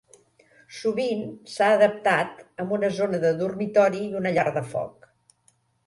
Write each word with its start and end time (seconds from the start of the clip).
Sovint 0.77 1.21
s'ha 1.57 1.67
adaptat 1.75 2.41
amb 2.65 2.75
una 2.81 2.91
zona 3.03 3.23
de 3.27 3.35
dormitori 3.45 4.05
i 4.11 4.21
una 4.25 4.37
llar 4.39 4.51
de 4.61 4.69
foc. 4.77 5.11